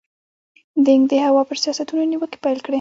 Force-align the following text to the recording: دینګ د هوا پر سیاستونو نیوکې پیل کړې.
دینګ 0.85 1.03
د 1.09 1.13
هوا 1.25 1.41
پر 1.49 1.57
سیاستونو 1.63 2.03
نیوکې 2.11 2.37
پیل 2.43 2.59
کړې. 2.65 2.69